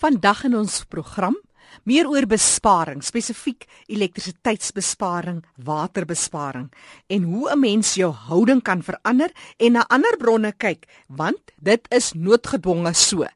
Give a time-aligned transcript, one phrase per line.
[0.00, 1.34] Vandag in ons program
[1.84, 6.72] meer oor besparing, spesifiek elektrisiteitsbesparing, waterbesparing
[7.12, 11.86] en hoe 'n mens jou houding kan verander en na ander bronne kyk, want dit
[11.90, 13.26] is noodgedwonge so.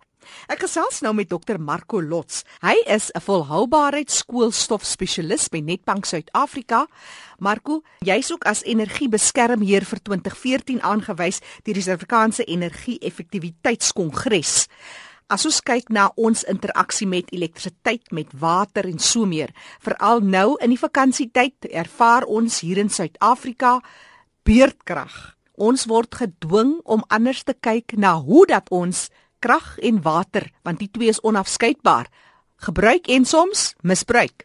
[0.49, 2.45] Ek gesels nou met Dr Marco Lots.
[2.62, 6.87] Hy is 'n volhoubaarheidskoolstof-spesialis by Netbank Suid-Afrika.
[7.39, 14.67] Marco, jy's ook as energiebeskermheer vir 2014 aangewys deur die Suid-Afrikaanse Energie-effektiwiteitskongres.
[15.32, 20.59] As ons kyk na ons interaksie met elektrisiteit, met water en so meer, veral nou
[20.60, 23.79] in die vakansietyd, ervaar ons hier in Suid-Afrika
[24.45, 25.15] beurtkrag.
[25.56, 29.06] Ons word gedwing om anders te kyk na hoe dat ons
[29.41, 32.10] krag en water, want die twee is onafskeidbaar,
[32.68, 34.45] gebruik en soms misbruik.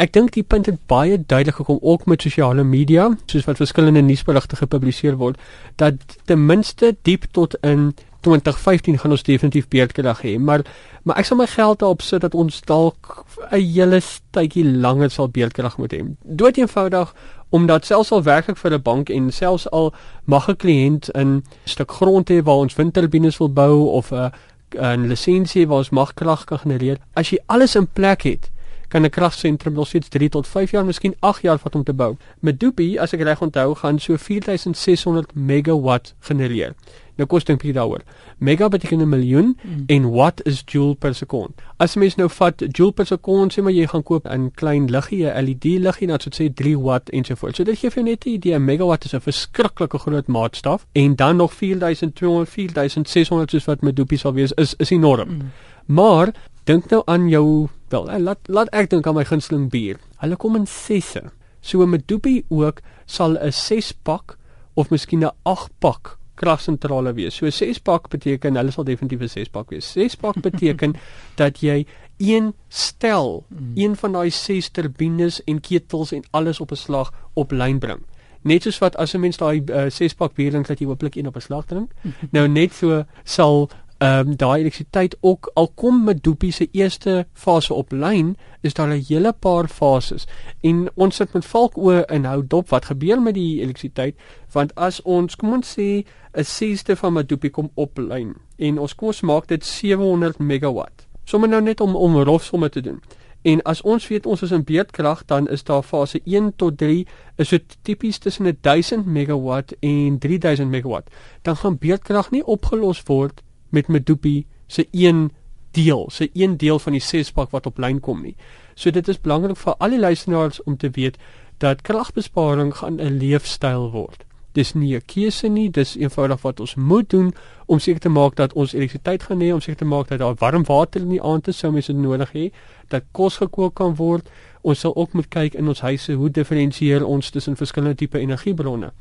[0.00, 4.02] Ek dink die punt het baie duidelik gekom ook met sosiale media, soos wat verskillende
[4.02, 5.36] nuusberigte gepubliseer word,
[5.76, 7.92] dat ten minste diep tot in
[8.24, 10.64] 2015 gaan ons definitief beerdkrag hê, maar
[11.04, 14.00] maar ek sal my geld daarop sit dat ons dalk 'n hele
[14.32, 16.00] tydjie langer sal beerdkrag moet hê.
[16.24, 17.14] Dood eenvoudig
[17.50, 19.92] omdat selfs al werklik vir 'n bank en selfs al
[20.24, 24.32] mag 'n kliënt 'n stuk grond hê waar ons windturbines wil bou of 'n
[24.78, 28.50] 'n lisensie waar ons mag krag kan genereer, as jy alles in plek het,
[28.88, 31.92] kan 'n kragsentrum nog steeds 3 tot 5 jaar, miskien 8 jaar vat om te
[31.92, 32.16] bou.
[32.40, 36.74] Met Dupi, as ek reg onthou, gaan so 4600 megawatt genereer.
[37.16, 38.02] Nou kos dink jy daaroor.
[38.38, 39.84] Mega beteken 'n miljoen mm.
[39.86, 41.62] en watt is joule per sekond.
[41.76, 45.26] As mens nou vat joule per sekond, sê maar jy gaan koop 'n klein liggie,
[45.26, 47.56] 'n LED liggie, dan sou dit sê 3 watt ensovoorts.
[47.56, 48.54] So dit gee vir jou net 'n idee.
[48.54, 53.96] 'n Megawatt is 'n verskriklike groot maatstaf en dan nog 4200, 4600 soos wat met
[53.96, 55.28] Dupi sal wees, is is enorm.
[55.28, 55.50] Mm.
[55.86, 56.34] Maar
[56.64, 59.96] dink nou aan jou wel, eh, laat laat ek dink aan my gunsteling bier.
[60.16, 61.22] Hulle kom in 6se.
[61.60, 64.38] So met Dupi ook sal 'n 6 pak
[64.74, 67.36] of miskien 'n 8 pak kragsentrale wees.
[67.36, 69.92] So 'n 6 pak beteken hulle sal definitief 'n 6 pak wees.
[69.92, 70.94] 6 pak beteken
[71.36, 71.86] dat jy
[72.18, 73.72] een stel, mm.
[73.74, 78.02] een van daai 6 turbines en ketels en alles op 'n slag op lyn bring.
[78.42, 81.14] Net soos wat as 'n mens daai 6 uh, pak bier drink dat jy hopelik
[81.14, 81.90] een op 'n slag drink.
[82.36, 87.26] nou net so sal ehm um, daai elektrisiteit ook al kom met Doopie se eerste
[87.32, 90.26] fase op lyn is daar 'n hele paar fases.
[90.60, 94.16] En ons sit met valkoe in hou dop wat gebeur met die elektrisiteit?
[94.52, 98.94] Want as ons kom ons sê 'n sesde van Madoopie kom op lyn en ons
[98.94, 103.02] kos maak dit 700 megawatt sommer nou net om om rofsomme te doen.
[103.44, 107.06] En as ons weet ons is in beerdkrag dan is daar fase 1 tot 3
[107.36, 111.10] is dit tipies tussen 1000 megawatt en 3000 megawatt.
[111.42, 113.42] Dan gaan beerdkrag nie opgelos word
[113.74, 115.30] met Medupi se een
[115.74, 118.36] deel, se een deel van die sespak wat op lyn kom nie.
[118.74, 121.18] So dit is belangrik vir al die luisteraars om te weet
[121.62, 124.24] dat kragbesparing gaan 'n leefstyl word.
[124.52, 127.34] Dis nie 'n keuse nie, dis eenvoudig wat ons moet doen
[127.66, 130.34] om seker te maak dat ons elektrisiteit gaan hê, om seker te maak dat daar
[130.34, 132.52] warm water in die aand is sou mense nodig hê,
[132.88, 134.30] dat kos gekook kan word.
[134.62, 138.92] Ons sal ook moet kyk in ons huise hoe diferensieer ons tussen verskillende tipe energiebronne.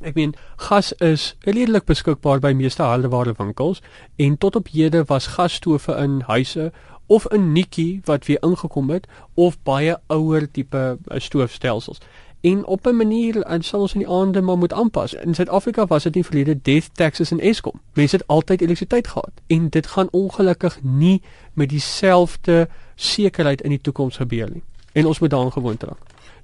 [0.00, 3.82] Ek meen gas is redelik beskikbaar by meeste hardeware winkels
[4.16, 6.70] en tot op hede was gasstowe in huise
[7.06, 11.98] of 'n netjie wat weer ingekom het of baie ouer tipe eh, stoofstelsels.
[12.40, 15.14] En op 'n manier en sal ons in die aande maar moet aanpas.
[15.14, 17.80] In Suid-Afrika was dit nie verlede death taxes en Eskom.
[17.92, 21.22] Mense het altyd elektrisiteit gehad en dit gaan ongelukkig nie
[21.52, 24.62] met dieselfde sekerheid in die toekoms gebeur nie.
[24.92, 25.98] En ons moet daaraan gewoond raak.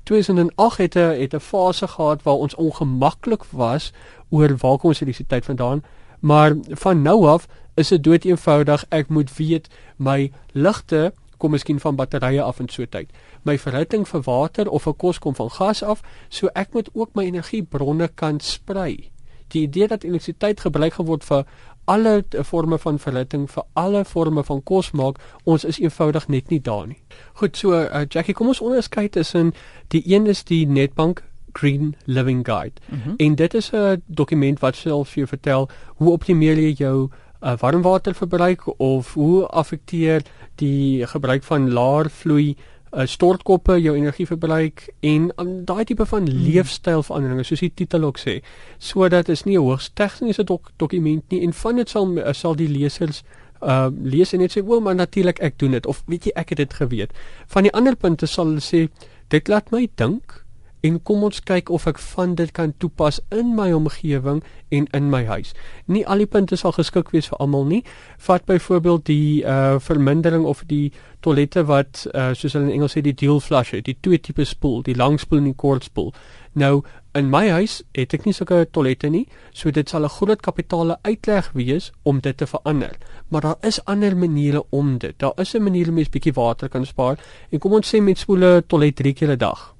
[0.07, 3.93] 2008 het 'n het 'n fase gehad waar ons ongemaklik was
[4.29, 5.83] oor waar kom ons elektrisiteit vandaan,
[6.21, 11.81] maar van nou af is dit dood eenvoudig ek moet weet my ligte kom miskien
[11.81, 13.11] van batterye af in so tyd.
[13.43, 17.15] My verhitting vir water of vir kos kom van gas af, so ek moet ook
[17.15, 19.11] my energiebronne kan sprei.
[19.49, 21.45] Die idee dat elektrisiteit gebruik geword vir
[21.87, 26.61] alle forme van verhitting vir alle forme van kos maak, ons is eenvoudig net nie
[26.61, 26.99] daar nie.
[27.41, 29.55] Goed, so uh, Jackie, kom ons onderskei tussen
[29.95, 31.23] die een is die Netbank
[31.57, 32.81] Green Living Guide.
[32.89, 33.15] Mm -hmm.
[33.17, 37.09] En dit is 'n dokument wat self vir jou vertel hoe optimeer jy jou
[37.41, 40.23] uh, warmwaterverbruik of hoe affekteer
[40.55, 42.57] die gebruik van laer vloei
[42.97, 46.45] uh, stortkoppe jou energieverbruik en um, daai tipe van hmm.
[46.47, 48.39] leefstylveranderinge soos die titel ook sê.
[48.79, 52.57] Sodat is nie 'n hoogs tegniese dok dokument nie en van dit sal uh, sal
[52.57, 53.23] die lesers
[53.63, 55.87] uh lees en net sê wel maar natuurlik ek doen dit.
[55.87, 57.13] Of weet jy ek het dit geweet.
[57.47, 58.89] Van die ander punte sal hulle sê
[59.29, 60.46] dit laat my dink
[60.87, 64.43] en kom ons kyk of ek van dit kan toepas in my omgewing
[64.75, 65.53] en in my huis.
[65.87, 67.83] Nie al die punte sal geskik wees vir almal nie.
[68.29, 73.03] Vat byvoorbeeld die uh vermindering of die toilette wat uh soos hulle in Engels sê
[73.03, 76.15] die dual flush die twee tipe spoel, die lang spoel en die kort spoel.
[76.57, 76.83] Nou
[77.17, 79.23] In my huis het ek nie sulke toilette nie,
[79.57, 82.93] so dit sal 'n groot kapitale uitleg wees om dit te verander.
[83.31, 85.19] Maar daar is ander maniere om dit.
[85.19, 87.17] Daar is 'n manier om mens bietjie water kan spaar.
[87.51, 89.76] En kom ons sê met spoele toilet 3 keer 'n dag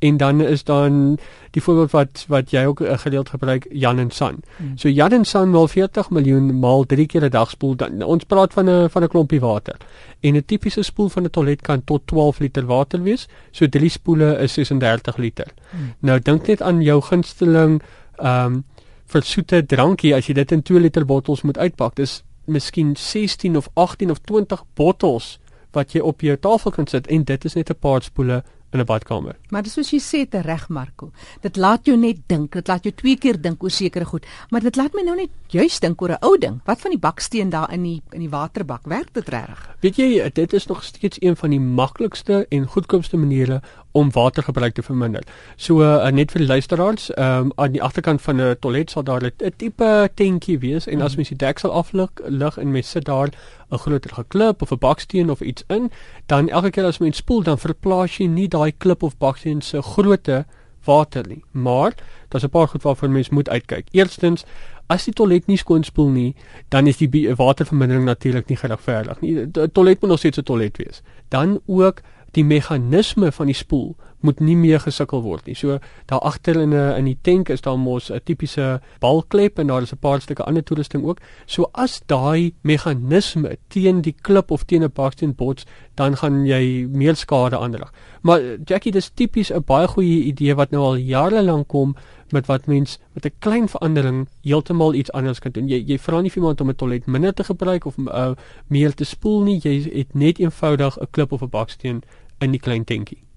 [0.00, 1.18] en dan is dan
[1.50, 4.40] die voorbeeld wat wat jy ook uh, gedeeld gebruik Jan en San.
[4.56, 4.78] Hmm.
[4.78, 8.24] So Jan en San wil 40 miljoen maal 3 keer 'n dag spoel dan ons
[8.24, 9.76] praat van 'n van 'n klompie water.
[10.20, 13.28] En 'n tipiese spoel van 'n toilet kan tot 12 liter water wees.
[13.50, 15.46] So drie spoele is 36 liter.
[15.70, 15.94] Hmm.
[15.98, 17.82] Nou dink net aan jou gunsteling
[18.16, 18.64] ehm um,
[19.06, 21.94] vir soete drankie as jy dit in 2 liter bottels moet uitpak.
[21.94, 25.38] Dis miskien 16 of 18 of 20 bottels
[25.72, 28.80] wat jy op jou tafel kan sit en dit is net 'n paar spoele in
[28.80, 29.36] 'n badkamer.
[29.48, 31.10] Maar dis soos jy sê te reg Marco.
[31.40, 34.60] Dit laat jou net dink, dit laat jou twee keer dink oor sekere goed, maar
[34.60, 36.60] dit laat my nou net juis dink oor 'n ou ding.
[36.64, 38.86] Wat van die baksteen daar in die in die waterbak?
[38.86, 39.76] Werk dit reg?
[39.80, 44.74] Weet jy, dit is nog steeds een van die maklikste en goedkoopste maniere om watergebruik
[44.74, 45.22] te verminder.
[45.56, 49.22] So uh, net vir die luisteraars, um, aan die agterkant van 'n toilet sal daar
[49.22, 51.16] 'n tipe tentjie wees en as hmm.
[51.16, 53.28] mens die deksel aflig lig en mens sit daar
[53.70, 55.90] 'n groter geklip of 'n baksteen of iets in,
[56.26, 59.82] dan elke keer as mens spoel dan verplaas jy nie daai klip of baksteen se
[59.82, 60.44] grootte
[60.84, 61.44] water nie.
[61.52, 61.94] Maar
[62.28, 63.86] daar's 'n paar goed waarvoor mens moet uitkyk.
[63.90, 64.44] Eerstens
[64.90, 66.30] As die toilet nie skoon spoel nie,
[66.74, 67.08] dan is die
[67.38, 69.34] watervermindering natuurlik nie geregverdig nie.
[69.46, 71.02] Die toilet moet nog steeds 'n toilet wees.
[71.28, 72.00] Dan ook
[72.30, 75.54] die meganisme van die spoel moet nie meer gesukkel word nie.
[75.54, 79.66] So daar agter in 'n in die tank is daar mos 'n tipiese balklep en
[79.66, 81.18] daar is 'n paar stukke ander toerusting ook.
[81.46, 86.86] So as daai meganisme teen die klip of teen 'n baksteen bots, dan gaan jy
[86.88, 87.92] meer skade aanrig.
[88.22, 91.94] Maar Jackie, dis tipies 'n baie goeie idee wat nou al jare lank kom
[92.32, 95.68] met wat mens met 'n klein verandering heeltemal iets anders kan doen.
[95.68, 98.32] Jy jy vra nie vir iemand om 'n toilet minder te gebruik of uh,
[98.66, 99.60] meer te spoel nie.
[99.62, 102.02] Jy het net eenvoudig 'n klip of 'n baksteen
[102.38, 103.29] in die klein tentjie.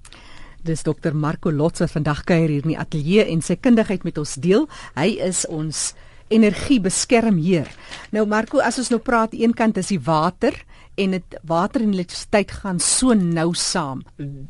[0.64, 4.38] Dis dokter Marco Lotse vandag kuier hier in die ateljee en sy kundigheid met ons
[4.40, 4.70] deel.
[4.96, 5.90] Hy is ons
[6.32, 7.68] energiebeskermheer.
[8.16, 10.56] Nou Marco, as ons nou praat, eenkant is die water
[10.96, 14.06] en dit water en elektrisiteit gaan so nou saam.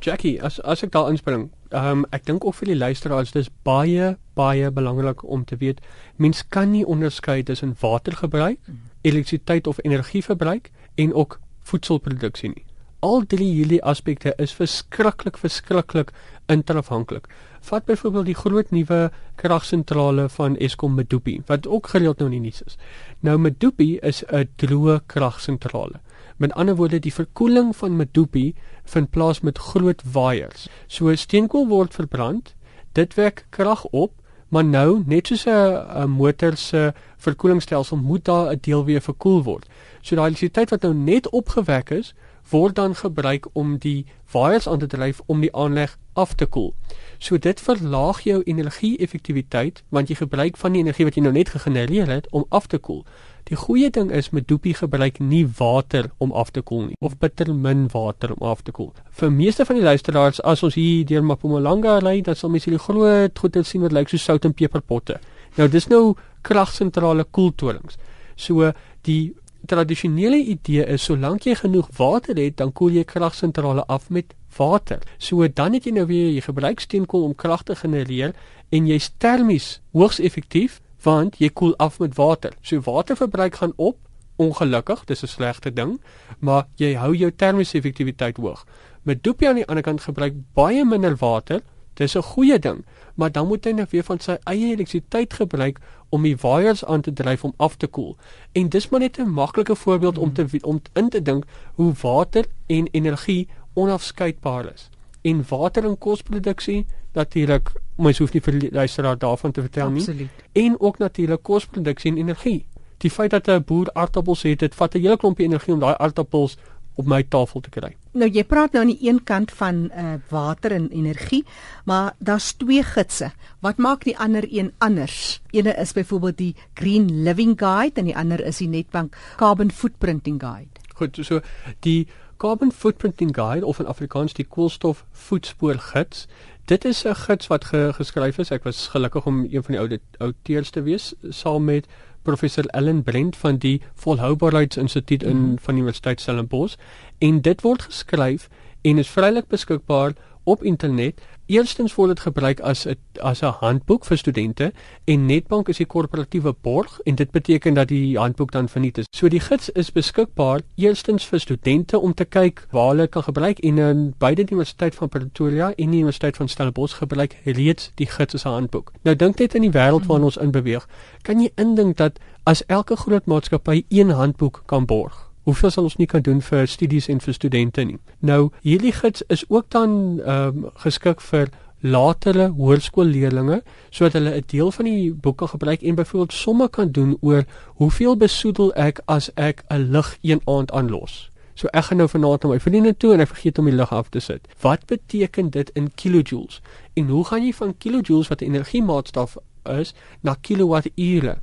[0.05, 3.49] Jackie, as as ek daar inspring, ehm um, ek dink of vir die luisteraars dis
[3.65, 5.81] baie baie belangrik om te weet,
[6.17, 8.93] mens kan nie onderskei tussen watergebruik, mm.
[9.01, 12.65] elektrisiteit of energieverbruik en ook voedselproduksie nie
[13.03, 16.13] al drie hierdie aspekte is verskriklik verskriklik
[16.51, 17.27] interafhanklik.
[17.67, 22.45] Vat byvoorbeeld die groot nuwe kragsentrale van Eskom Medupi wat ook gereeld nou in die
[22.47, 22.77] nuus is.
[23.19, 25.99] Nou Medupi is 'n droë kragsentrale.
[26.37, 30.67] Met ander woorde, die verkoeling van Medupi vind plaas met groot waaiers.
[30.87, 32.55] So steenkool word verbrand,
[32.93, 34.11] dit wek krag op,
[34.49, 39.69] maar nou net soos 'n motor se verkoelingsstelsel moet daar 'n deel weer verkoel word.
[40.01, 42.13] So daai elektrisiteit wat nou net opgewek is,
[42.49, 46.73] word dan gebruik om die waaiers aan te dryf om die aanleg af te koel.
[47.17, 51.53] So dit verlaag jou energie-effektiwiteit want jy gebruik van die energie wat jy nou net
[51.53, 53.05] gegenereer het om af te koel.
[53.49, 57.17] Die goeie ding is met Doopie gebruik nie water om af te koel nie of
[57.19, 58.93] bitter min water om af te koel.
[59.11, 62.81] Vir meeste van die luisteraars as ons hier deur Mpumalanga ry, dan sal mens hierdie
[62.81, 65.19] groot goeie sien wat lyk so sout en peperpotte.
[65.57, 67.97] Nou dis nou kragsentrale koeltorings.
[68.35, 68.71] So
[69.03, 69.33] die
[69.65, 75.01] tradisionele idee is solank jy genoeg water het, dan koel jy kragsentrale af met water.
[75.17, 78.33] So dan het jy nou weer jy gebruik steenkool om krag te genereer
[78.69, 82.53] en jy's termies hoogs effektief want jy koel af met water.
[82.61, 83.97] So waterverbruik gaan op,
[84.35, 86.01] ongelukkig, dis 'n slegte ding,
[86.39, 88.65] maar jy hou jou termiese effektiwiteit hoog.
[89.03, 91.61] Met Doopie aan die ander kant gebruik baie minder water.
[91.93, 92.85] Dis 'n goeie ding,
[93.15, 97.01] maar dan moet hy net weer van sy eie elektrisiteit gebruik om die waaiers aan
[97.01, 98.17] te dryf om af te koel.
[98.51, 101.45] En dis maar net 'n maklike voorbeeld om te om in te dink
[101.75, 104.89] hoe water en energie onafskeidbaar is.
[105.21, 110.29] En water en kosproduksie natuurlik, mens hoef nie vir die luisteraar daarvan te vertel Absoluut.
[110.53, 110.65] nie.
[110.65, 112.65] En ook natuurlik kosproduksie en energie.
[112.97, 115.95] Die feit dat 'n boer aardappels het, dit vat 'n hele klompie energie om daai
[115.97, 116.57] aardappels
[116.95, 117.95] op my tafel te kry.
[118.13, 121.43] Nou jy praat nou aan die een kant van uh, water en energie,
[121.85, 123.31] maar daar's twee gidse.
[123.59, 125.41] Wat maak die ander een anders?
[125.51, 130.41] Eene is byvoorbeeld die Green Living Guide en die ander is die Netbank Carbon Footprinting
[130.41, 130.69] Guide.
[130.93, 131.41] Goed, so
[131.79, 132.07] die
[132.37, 136.27] Carbon Footprinting Guide of in Afrikaans die koolstof voetspoor gids.
[136.65, 138.51] Dit is 'n gids wat ge geskryf is.
[138.51, 141.87] Ek was gelukkig om een van die oude outeurs te wees saam met
[142.23, 145.57] professor Ellen Brent van die Volhoubaarheidsinstituut in mm.
[145.59, 146.75] van die Universiteit Stellenbosch
[147.19, 148.49] en dit word geskryf
[148.81, 154.05] en is vrylik beskikbaar op internet Eerstens word dit gebruik as 'n as 'n handboek
[154.05, 154.71] vir studente
[155.05, 159.05] en Netbank is die korporatiewe borg en dit beteken dat die handboek dan verniet is.
[159.11, 163.59] So die gids is beskikbaar eerstens vir studente om te kyk waar hulle kan gebruik
[163.59, 168.07] en in beide die Universiteit van Pretoria en die Universiteit van Stellenbosch gebruik reeds die
[168.07, 168.91] gids as 'n handboek.
[169.01, 170.87] Nou dink net in die wêreld waarin ons inbeweeg,
[171.21, 175.97] kan jy indink dat as elke groot maatskappy een handboek kan borg Hoeveel sal ons
[175.99, 177.97] nie kan doen vir studies en vir studente nie.
[178.19, 181.49] Nou hierdie gids is ook dan ehm um, geskik vir
[181.83, 187.17] latere hoërskoolleerdlinge sodat hulle 'n deel van die boeke gebruik en byvoorbeeld somme kan doen
[187.21, 187.43] oor
[187.75, 191.31] hoeveel besoedel ek as ek 'n lig een aand aanlos.
[191.53, 193.91] So ek gaan nou vanaand na my vriende toe en ek vergeet om die lig
[193.91, 194.47] af te sit.
[194.61, 196.61] Wat beteken dit in kilojoules?
[196.93, 201.37] En hoe gaan jy van kilojoules wat 'n energiemaatstaf is na kilowatt-ure?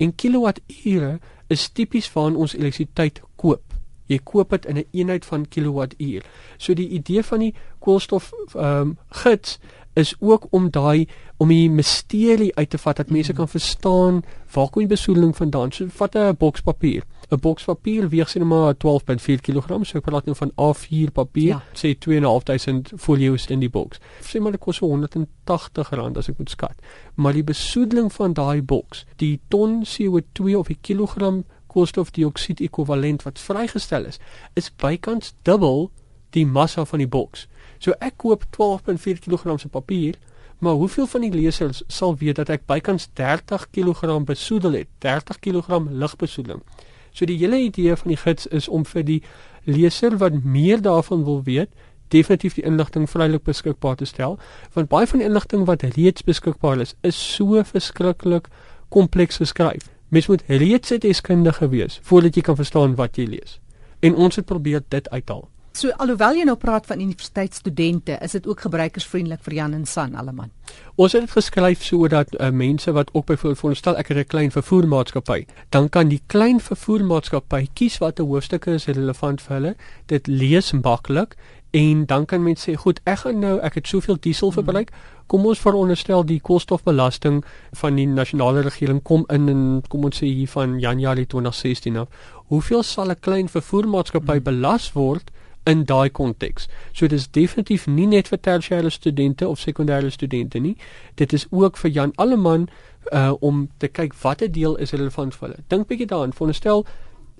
[0.00, 1.18] En kilowatt-ure
[1.52, 3.62] is tipies van ons elektrisiteit koop.
[4.10, 6.24] Jy koop dit in 'n een eenheid van kilowattuur.
[6.56, 9.58] So die idee van die koolstof ehm um, gids
[9.94, 14.22] is ook om daai om die misterie uit te vat dat mense kan verstaan
[14.54, 15.72] waar kom die besoedeling vandaan.
[15.72, 17.02] So vat 'n boks papier.
[17.30, 21.48] 'n Boks papier weeg sien maar 12.4 kg, so ek praat nou van A4 papier.
[21.48, 21.62] Ja.
[21.72, 24.00] Sê 2.500 folios in die boks.
[24.20, 26.74] Sê maar dit kos so 180 rand as ek moet skat.
[27.14, 33.38] Maar die besoedeling van daai boks, die ton CO2 of die kilogram koolstofdioksied ekwivalent wat
[33.38, 34.18] vrygestel is,
[34.58, 35.90] is bykans dubbel
[36.34, 37.46] die massa van die boks.
[37.78, 40.18] So ek koop 12.4 kg se papier,
[40.58, 45.38] maar hoeveel van die lesers sal weet dat ek bykans 30 kg besoedel het, 30
[45.38, 46.62] kg ligbesoedeling.
[47.12, 49.22] So die hele idee van die gids is om vir die
[49.64, 51.70] leser wat meer daarvan wil weet,
[52.08, 54.38] definitief die inligting vrylik beskikbaar te stel,
[54.74, 58.48] want baie van die inligting wat reeds beskikbaar is, is so verskriklik
[58.88, 59.88] kompleks geskryf.
[60.10, 63.60] Mens moet reeds 'n deskundige wees voordat jy kan verstaan wat jy lees.
[64.00, 65.48] En ons het probeer dit uithaal.
[65.72, 70.16] So alhoewel jy nou praat van universiteitsstudente, is dit ook gebruikersvriendelik vir Jan en San
[70.18, 70.50] alleman.
[70.98, 74.50] Ons het dit geskryf sodat uh, mense wat ook byvoorbeeld veronderstel ek het 'n klein
[74.50, 79.74] vervoermaatskappy, dan kan die klein vervoermaatskappy kies watter hoofstukke is relevant vir hulle.
[80.06, 81.36] Dit lees maklik
[81.70, 84.90] en dan kan mense sê, "Goed, ek gaan nou, ek het soveel diesel verbruik.
[85.26, 90.26] Kom ons veronderstel die koolstofbelasting van die nasionale regering kom in en kom ons sê
[90.26, 92.08] hier van Januarie 2016 af.
[92.48, 94.42] Hoeveel sal 'n klein vervoermaatskappy hmm.
[94.42, 95.30] belas word?"
[95.70, 96.68] In daai konteks.
[96.92, 100.76] So dit is definitief nie net vir tersiêre studente of sekondêre studente nie.
[101.14, 102.68] Dit is ook vir Jan Alleman
[103.12, 105.62] uh om te kyk watter deel is relevant vir hulle.
[105.68, 106.34] Dink bietjie daaraan.
[106.36, 106.84] Veronderstel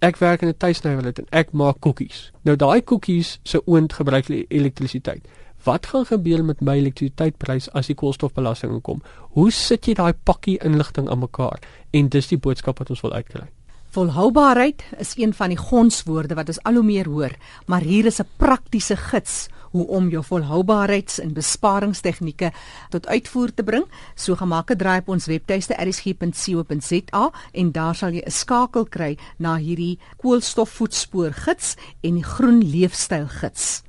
[0.00, 2.32] ek werk in 'n tuisnywerheid en ek maak koekies.
[2.42, 5.26] Nou daai koekies se oond gebruik elektrisiteit.
[5.64, 9.02] Wat gaan gebeur met my elektrisiteitsprys as die koolstofbelasting kom?
[9.36, 11.60] Hoe sit jy daai pakkie inligting aan mekaar?
[11.90, 13.48] En dis die boodskap wat ons wil uitkry.
[13.90, 17.32] Volhoubaarheid is een van die gonswoorde wat ons al hoe meer hoor,
[17.66, 22.52] maar hier is 'n praktiese gids hoe om jou volhoubaarheids- en besparingstegnieke
[22.88, 23.84] tot uitvoer te bring.
[24.14, 29.18] So gemaak 'n draai op ons webtuiste erisg.co.za en daar sal jy 'n skakel kry
[29.38, 33.82] na hierdie koolstofvoetspoor gids en die groen leefstyl gids.